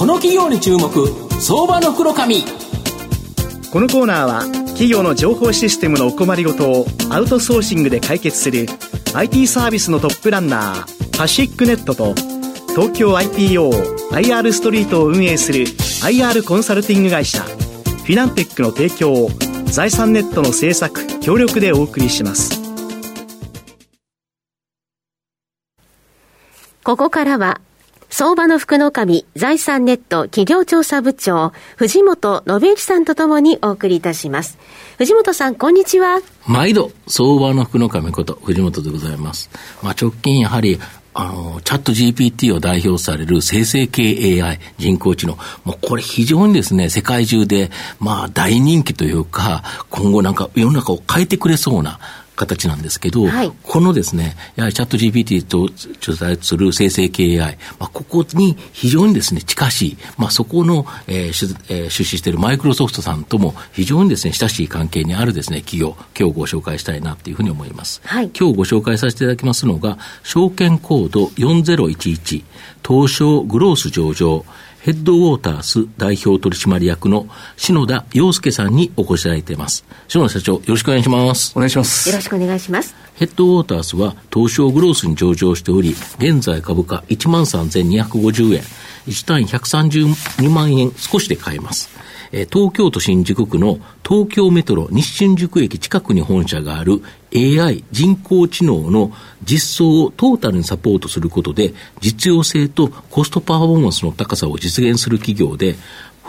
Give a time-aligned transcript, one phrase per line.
[0.00, 0.88] この企業に注目
[1.42, 2.36] 相場の袋紙
[3.70, 8.66] このコーナーは企業の情報システムのお困りごとをアウトソーシングで解決する
[9.12, 12.14] IT サービスのトップランナーパシックネットと
[12.70, 19.28] 東京 IPOIR ストリートを運営する IR コンサルティング会社フィナンテックの提供を
[19.66, 22.58] 財産ネットの政策協力でお送りします。
[26.82, 27.60] ここからは
[28.12, 34.58] 相場の福の神財産ネット企業調査部長藤本信之さんとともにお送りいたします。
[34.98, 36.20] 藤本さんこんにちは。
[36.44, 39.48] 毎度相場の福の神こと藤本でございます、
[39.80, 40.80] まあ、直近やはり
[41.12, 45.36] あの、チャット GPT を代表される生成系 AI、人工知能。
[45.64, 51.98] もうこれ非常にですね、世界中で、まあ大人気というか、今後なんか世の中を変えてくれそうな、
[52.40, 55.68] 形なんですけど、はい、このですね、やはりチャット GPT と
[56.00, 68.00] 主催する生成系 AI、まあ、ここに非常にですね、近しい、まあ、そこの、えーえー、出資しているマイクロソフトさんとも非常にですね、親しい関係にあるですね、企業、今日ご紹介したいなというふうに思います。
[68.04, 72.44] はい、今日ご紹介させていただきますのが、証券コード4011、
[72.86, 74.44] 東証グロース上場、
[74.82, 77.26] ヘッドウォータース代表取締役の
[77.58, 79.84] 篠田洋介さんにお越しいただいています。
[80.08, 81.52] 篠田社長、よろしくお願いします。
[81.54, 82.08] お願いします。
[82.08, 82.94] よろしくお願いします。
[83.14, 88.62] ヘッドウォータースは東証グロースに上場しており、現在株価13,250円、
[89.06, 91.90] 1単位132万円少しで買えます。
[92.30, 97.02] 東京都新宿区の東京メトロ西新宿駅近くに本社がある
[97.34, 99.12] AI 人工知能の
[99.44, 105.76] 実装をトータルにサポートすることで実用性とコストパフォーマンスの高さを実現する企業で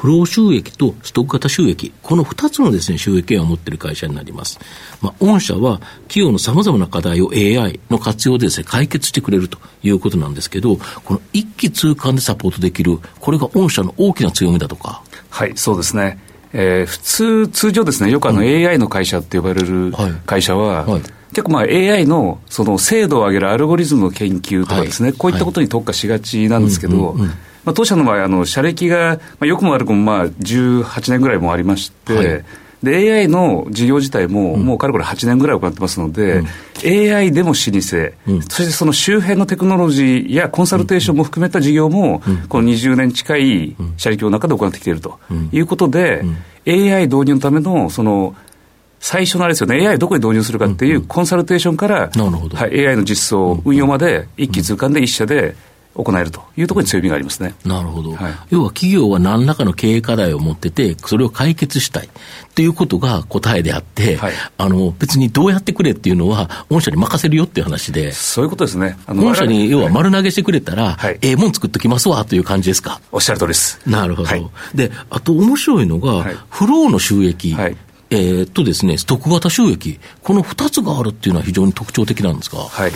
[0.01, 4.59] フロー収益とストック型収益、この2つのですね、収益源を持っている会社になります。
[4.99, 15.03] まあ、御社は企業の様々な課題を AI の活用でですね、解決してくれるということなんですけど、この一気通貫でサポートできる、これが御社の大きな強みだとか。
[15.29, 16.17] はい、そうですね。
[16.53, 19.93] えー、普通、通常ですね、よくあの AI の会社って呼ばれる
[20.25, 20.91] 会社は、はい。
[20.93, 21.01] はい
[21.31, 27.13] 結構まあ AI のその精度を上げるアルゴリズムの研究とかですね、はい、こういったことに特化しがちなんですけど、
[27.63, 32.45] まあ、当社の場合、あの社歴が、まあ、よくも悪くもまあ18年ぐらいもありまして、はい、
[32.83, 36.47] で AI の事業自体も、もうかれこれ8年ぐらい行ってますので、うん、
[37.15, 45.19] AI でも老舗、うん、そしてその周辺のテクノロジーやコンサルテーションも含めた事業も、うん、この20年近い社歴の中で行ってきていると
[45.51, 46.23] いうことで、
[46.67, 48.35] AI 導入のためのその
[48.99, 55.55] 最初のあれですよね、AI どこに導入するかっていうコンサルテーションから、はい、AI の実装、運用まで一気通貫で一社で
[55.93, 57.53] 行えるというところに強みがありますね。
[57.65, 58.15] なるほど。
[58.15, 62.09] はい、要は企業は何らかの経営課題を持ってて、それを解決したいっ
[62.53, 68.11] ていうことが答えであって、はい、あの、別にどうやってくれっていうのは、御社に任せるよっていう話で。
[68.13, 68.97] そういうことですね。
[69.05, 73.01] あの御社に要は丸投げしてくれたら、はい、ええもん作っときますわという感じですか？
[73.11, 73.79] おっしゃる通りです。
[73.85, 74.29] なるほど。
[74.73, 77.55] で、あと面白いのが、フローの収益。
[78.13, 82.57] えー、とですね、ストック型収益、この2つがあるっていうのは非常に特徴的なんですか？
[82.57, 82.91] はい。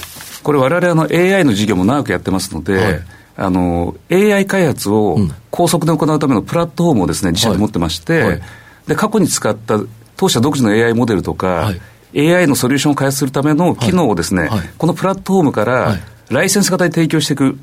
[0.46, 3.02] これ、われわれの AI の事業も長くやってますので、はい、
[3.36, 5.18] あの AI 開発を
[5.50, 8.42] 高速で行うためのプラットフォームをですね、自社で持ってまして、はい、
[8.88, 9.80] で過去に使った
[10.16, 11.72] 当社独自の AI モデルとか、は
[12.14, 14.48] い、AI のソリューションを開発するための機能をですね、
[14.78, 15.98] このプラットフォームから、
[16.30, 17.58] ライセンス型で提供していく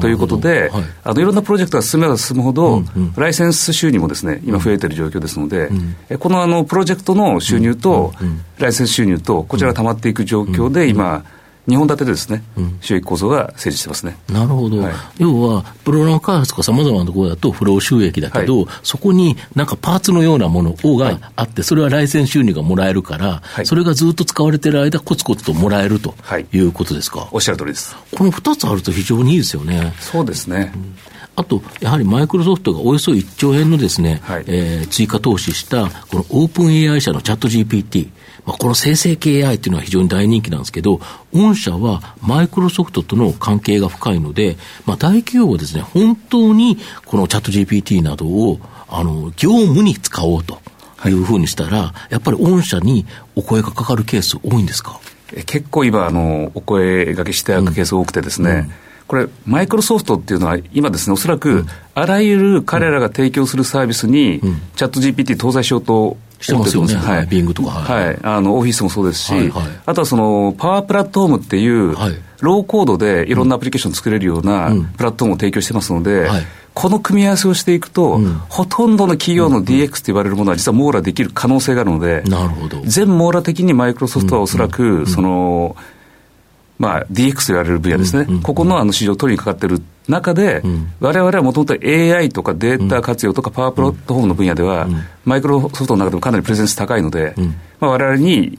[0.00, 5.68] ということで、はい、あのいろんなプロジェクトが進めば進むほど、うんうん、ライセンス収入もですね今増えている状況ですので、
[6.08, 8.12] うん、このあのプロジェクトの収入と、
[8.58, 11.24] ライセンス収入と、こちらが溜まっていく状況で、今、
[11.66, 14.16] 2本立てでですね、うん、収益構造が成立してますね。
[14.28, 14.78] なるほど。
[14.78, 26.14] はい、要は、プログラム開発とかさまざまなところだとフロー収益だけど、はい、そこになんかパーツのようなものがあって、それは来線収入がもらえるから、はい、それがずっと使われてる間、コツコツともらえると
[26.52, 27.28] いうことですか？
[27.32, 27.96] おっしゃる通りです。
[28.14, 29.94] この2つあると非常にいいですよね。
[30.00, 30.72] そうですね。
[30.74, 30.94] うん
[31.36, 38.08] あと、やはりマイクロソフトがおよそ1兆円のですね、はい、えー、追加投資した、このオープン AI 社のチャット GPT、
[38.46, 41.00] まあ、この生成系 AI っていうのは非常に大人気なんですけど、
[41.32, 44.56] 御社はマイクロソフトとの関係が深いので、
[44.86, 50.58] まあ、大企業はですね、本当にこのチャット GPT などを、あの、業務に使おうと
[51.06, 51.10] い。
[51.10, 53.04] うふうにしたら、やっぱり御社に
[53.34, 55.00] お声がかかるケース多いんですか？
[55.46, 58.72] 結構今、あの、お声がけしていただくケース多くてですね、うんうん
[59.06, 64.40] これ、マイクロソフトっていうのは、今ですね、おそらく、あらゆる彼らが提供するサービスに、
[64.76, 76.42] チャット GPT 搭載しようとしてますよね、はい、ビングとか、はい、はい、あのオフィスもそうですし、はいはい、あとはそのパワープラットフォームっていう、はい、ローコードでいろんなアプリケーション作れるようなプラットフォームを提供してますので、はい、
[76.74, 82.82] この組み合わせをしていくと、うん、ほとんどの企業の DX と言われるものは実は網羅できる可能性があるので、なるほど。
[82.84, 85.76] 全網羅的にマイクロソフトはおそらく、その、
[86.84, 90.62] まあ、DX と言われる分野ですね、ここのあの市場を取りにかかってる中で、
[91.00, 94.86] われわれはもともと AI とかデータ活用とかパワープラットフォームの分野では、
[95.24, 97.34] マイクロソフトの中でもかなりプレゼンス高いので、
[97.80, 98.58] われわれに、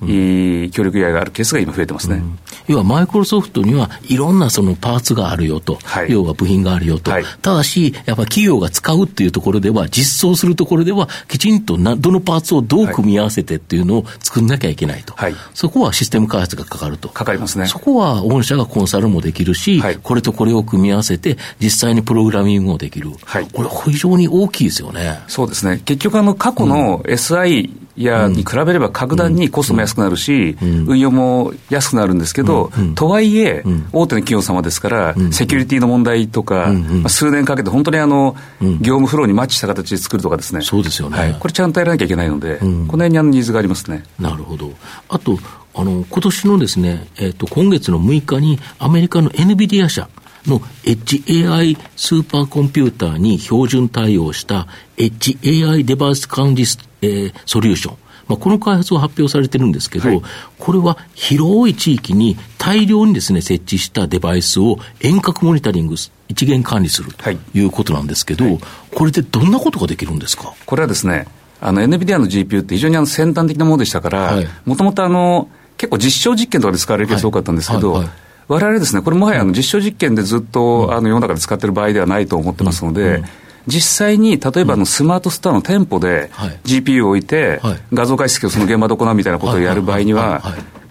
[0.72, 2.24] 協力依頼があるケースが今増えてますね。
[2.68, 17.10] 要はマイクロソフトにはいろんなそのパーツがあるよと、はい、要は部品があるよと、はい、ただし、やっぱ企業が使うっていうところでは、実装するところでは、きちんとなどのパーツをどう組み合わせてっていうのを作んなきゃいけないと、はい、そこはシステム開発がかかると。
[17.10, 17.68] かかりますね。
[17.68, 23.12] そこは御社がコンサルもできるし、これとこれを組み合わせて、実際にプログラミングもできる。
[23.54, 25.20] これ非常に大きいですよね。
[25.28, 25.82] そうですね。
[25.86, 33.64] 結局あの過去の SI、いやに比べれば格段にコストも安くなるし、運用も安くなるんですけど、とはいえ、
[33.94, 36.74] 大手の企業様ですから、セキュリティの問題とか、
[37.08, 44.04] 数年かけて本当にあの、業務フローにマッチした形で作るとかですね、そうですよね、これちゃんとやらなきゃいけないので、この辺にあのニーズがありますね。
[44.20, 44.72] なるほど。
[45.10, 45.38] あと、
[45.74, 50.08] あの、今年のですね、えっ、と、今月の6日に、アメリカの NVIDIA 社、
[50.50, 56.64] の Edge AI スーパーコンピューターに標準対応した Edge AI デバイス管理、
[57.02, 57.98] えー、ソリューション。
[58.28, 60.22] まあ、この開発を発表されてるんですけど、はい、
[60.58, 65.96] これは広い地域に大量にですね、設置したデバイスを遠隔モニタリング、
[66.28, 67.60] 一元管理するとい。
[67.62, 68.60] うことなんですけど、はい、
[68.96, 70.56] これでどんなことができるんですか？
[70.66, 71.28] これはですね、
[71.62, 75.48] あの NVIDIA の GPU って非常にあの先端的なものでしたから、もともとあの、
[75.78, 78.00] 結構実証実験とかで使われるケース多かったんですけど、はい。
[78.00, 78.08] はい。
[78.08, 83.24] はいわれわれですね、これもはやあの実証実験でずっと、あの世の中で使ってる場合ではないと思ってますので、
[83.68, 86.30] 実際に例えばのスマートストアの店舗で
[86.66, 87.60] GPU を置いて、
[87.94, 90.44] 画像解析をその現場で行うみたいなことをやる場合には、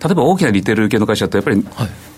[0.05, 1.65] 例えば大きなリテール系の会社ってやっぱり、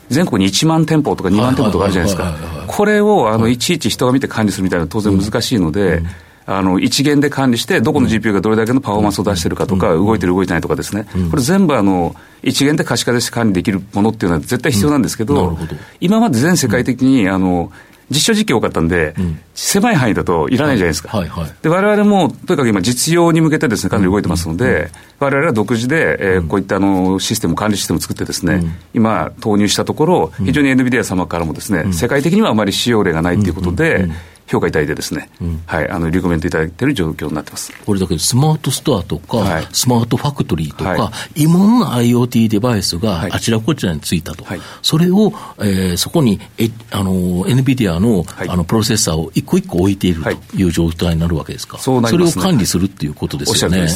[0.08, 2.34] 全国に1万店舗とか2万店舗とかあるじゃないですか。
[2.66, 6.02] これをあのいちいち人が見て管理するみたいなのは当然難しいので、
[6.46, 15.58] あの一元で管理して、どこの GPU がどれだけのパフォーマンスを出してるかとか、動いてる、動いてないとかですね、これ全部あの、一元で可視化でして管理できるものっていうのは絶対必要なんですけど、
[16.00, 17.72] 今まで全世界的に、あの、
[18.10, 21.16] 実証実験多かったんで、うん、狭い範囲だといらないじゃないですか。
[21.16, 21.28] はい。
[21.28, 21.42] はい。
[21.44, 34.08] はい、で、我々も、とにかく今実用に向けてですね、かなり動いてますので、我々は独自で、えー、こういったあのシステム、管理システムを作ってですね、うん、今投入したところ、非常に NVIDIA 様からもですね、世界的にはあまり使用例がないということで、
[34.46, 37.72] 評価いただいてですね、うん、はい、あの、リコメントいただいている状況になってます。
[37.84, 44.44] これだけど、スマートストアとか、はい、スマートファクトリーとか、はい、いろんな IoT デバイスがあちらこちらについたと。
[44.44, 47.12] はい、それを、えー、そこに、え、あの、
[47.44, 50.66] NVIDIA の、あの、プロセッサーを一個一個置いているとい。
[50.66, 51.78] う状態になるわけですか。
[51.78, 53.86] そうなります、ね、それを管理するっていうことですよね。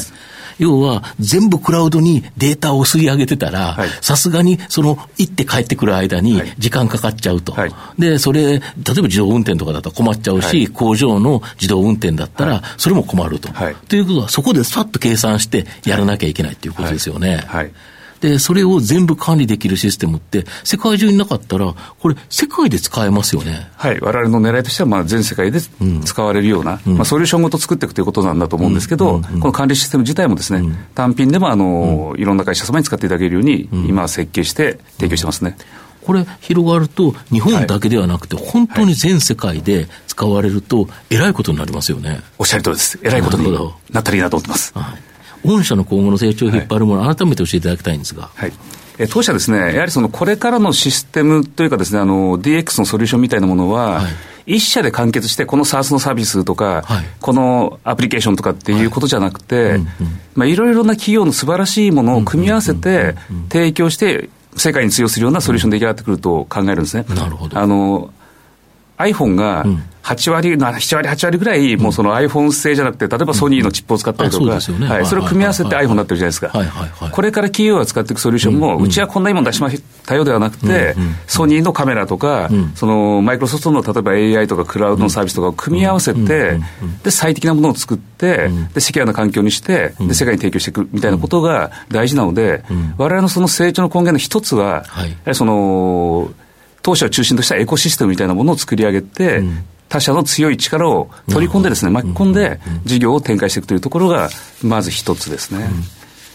[0.60, 7.52] 要は、全部クラウドにデータを吸い上げてたら、さすがに、その、行って帰ってくる間に時間かかっちゃうと。
[7.52, 8.60] はい、で、それ、例え
[8.96, 13.50] ば自動運転とかだったら困っちゃうし、はい、工場の自動運転だったら、それも困ると。
[13.50, 17.42] はい、ということは、そこでさっと計算してやらなきゃいけないということですよね。
[17.46, 17.72] はい
[18.20, 23.70] で、それを全部管理できるシステムって、世界中になかったら、これ、世界で使えますよね。
[23.76, 25.60] はい、我々の狙いとしては、まあ、全世界で
[26.04, 30.62] 使われるような、うん、まあ、ソリューションごと作っていくということなんだと思うんですけど、うん、この管理システム自体もですね、
[30.94, 35.56] 単品でも、あの、いろんな会社様に使っていただけるように、今、設計して提供してますね。
[36.04, 42.20] これ、広がると、日本だけではなくて、本当に全世界で使われると、えらいことになりますよね。
[42.38, 42.98] おっしゃる通りです。
[43.02, 43.50] えらいことに
[43.90, 44.72] なったらいいなと思ってます。
[44.74, 45.09] はい
[45.44, 48.30] 御社の今後の成長を引っ張るもの、はい、改めて教えていただきたいんですが。
[48.34, 48.52] はい。
[48.98, 54.08] え当社ですね、やはりそのこれからのシステムというかですね、あの、DX のソリューションみたいなものは、は
[54.46, 59.80] い、一社で完結して、この SARS のサービスとか、はい、このアプリケーションとかっていうことじゃなくて、
[60.34, 63.14] まあ、いろいろな企業の素晴らしいものを組み合わせて、
[63.50, 67.04] 提供して、世界に通用するようなソリューション出来上がってくると考えるんですね。
[67.08, 67.58] なるほど。
[67.58, 68.12] あの、
[68.98, 69.64] iPhone が
[70.02, 76.52] 8割、7割、8割ぐらい、もうその iPhone 製じゃなくて、例えばソニーのチップを使ったりとか、はい、それを組み合わせて iPhone になってるじゃないですか。
[77.12, 80.94] これから企業が使っていくソリューションも、うちはこんないいもの出しましたよではなくて、
[81.26, 86.60] ソニーのカメラとか、そのマイクロソフトの例えば AI とかクラウドのサービスとかを組み合わせて、
[87.02, 92.64] で、最適なものを作って、で、セキュアな環境にして、で、世界に提供していくみたいなことが大事なので、
[92.98, 94.84] 我々のその成長の根源の一つは、
[95.32, 96.30] その、
[96.82, 104.30] 当社を中心としたエコシステムみたいなものを作り上げて、うん、他社の強い力を取り込んでですね、巻き込んで事業を展開していくというところが、
[104.62, 105.68] まず一つですね。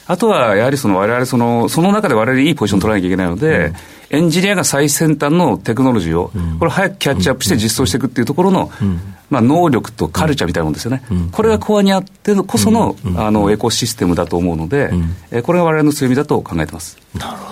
[0.07, 3.73] あとは、やはりその我々その、その中で我々いいポジションを取らなきゃいけないので、
[4.11, 8.71] エンジニアが最先端のテクノロジーを、これ早くキャッチアップして実装していくっていうところの、
[9.29, 11.01] まあ、能力とカルチャーみたいなもんですよね。
[11.31, 14.91] これがコアにあってこその、あの、エコシステムだと思うので、
[15.43, 16.97] これが我々の強みだと考えてます。
[17.17, 17.44] なるほど。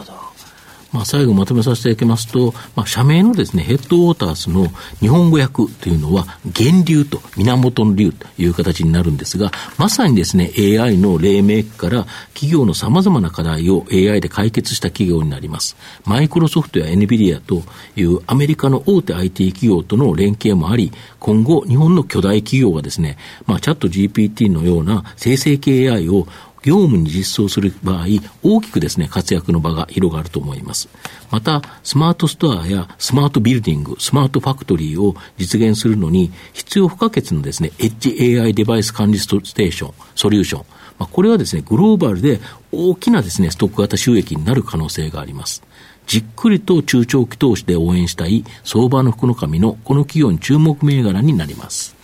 [0.93, 4.67] まあ、最後まとめさせていただきますと、まあ、社名のですね、ヘッドウォーターズの
[4.99, 15.75] 日本語訳というのは、源流と源の流という形になるんですが、まさにですね、AI の黎明期から企業の様々な課題を AI で解決した企業になります。
[16.05, 17.63] マイクロソフトや NVIDIA と
[17.95, 26.27] いうアメリカの大手 IT 企業との連携もあり、今後、日本の巨大企業がですね、まあ、チャット GPT のような生成系 AI を
[26.63, 28.05] 業務に実装する場合、
[28.41, 30.89] 大きくですね、活躍の場が広がると思います。
[31.29, 40.65] また、スマートストアやスマートビルディング、スマートファクトリーを実現するのに、必要不可欠のですね、エッジ AI デバイス管理ステーション、ソリューション。
[40.99, 42.39] まあ、これはですね、グローバルで
[42.71, 45.63] 大きなですね、ストック型収益になる可能性があります。
[46.07, 51.95] じっくりと中長期投資で応援したい相場の福の神のこの企業に注目銘柄になります。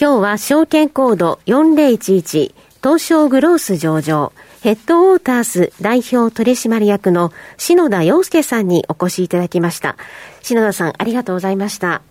[0.00, 4.32] 今日は証券コード4011東証グロース上場、
[4.62, 9.96] ヘッドウォータース代表取締役の篠田洋介さんにお越しいただきました。
[10.42, 12.02] 篠田さん、ありがとうございました。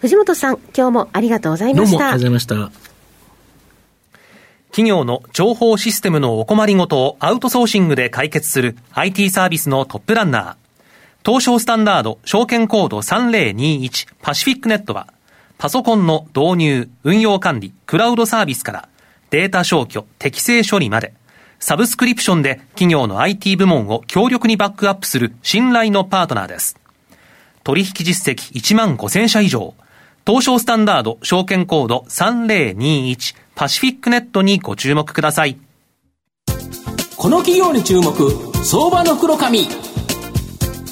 [0.00, 1.92] 藤本さん、今日もありがとうございました。
[1.92, 2.84] どうもありがとうございました。
[4.70, 10.54] 企業の情報システムのお困りごとをアウトソーシングで解決する IT サービスのトップランナー。
[11.26, 15.08] 東証スタンダード証券コード3021パシフィックネットは
[15.58, 18.88] パソコンの導入、運用管理、クラウドサービスから
[19.34, 21.12] データ消去、適正処理まで、
[21.58, 26.76] サブスクリプションで企業の IT 部門を強力にバックアップする信頼のパートナーです。
[27.64, 29.74] 取引実績1万5000社以上、
[30.24, 35.58] 東証スタンダード証券コード3021パシフィックネットにご注目ください。
[37.16, 38.12] この企業に注目、
[38.64, 39.66] 相場の黒髪。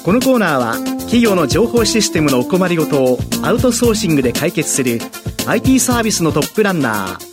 [0.03, 0.73] このコーナーは
[1.03, 4.99] 企業の情報システムのお困りごとをアウトソーシングで解決する
[5.47, 7.32] IT サービスのトップランナー